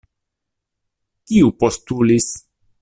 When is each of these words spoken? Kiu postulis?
Kiu 1.31 1.53
postulis? 1.61 2.31